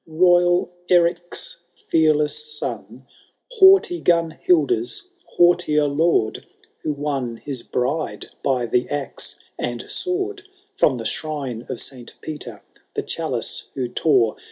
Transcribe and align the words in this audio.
Royal 0.07 0.71
Eric's 0.89 1.57
fearless 1.87 2.43
son. 2.57 3.05
Haughty 3.51 4.01
Gunhilda's 4.01 5.09
haughtier 5.37 5.83
lord, 5.85 6.47
Who 6.81 6.91
won 6.91 7.37
his 7.37 7.61
bride 7.61 8.29
by 8.41 8.65
the 8.65 8.89
axe 8.89 9.35
and 9.59 9.83
sword; 9.91 10.41
From 10.75 10.97
the 10.97 11.05
shrine 11.05 11.67
of 11.69 11.79
St. 11.79 12.15
Peter 12.19 12.63
the 12.95 13.03
chalice 13.03 13.65
who 13.75 13.89
tore. 13.89 14.37